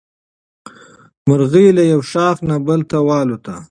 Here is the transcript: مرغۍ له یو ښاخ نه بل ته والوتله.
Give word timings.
مرغۍ 1.27 1.67
له 1.77 1.83
یو 1.91 2.01
ښاخ 2.11 2.37
نه 2.49 2.55
بل 2.67 2.81
ته 2.89 2.97
والوتله. 3.07 3.59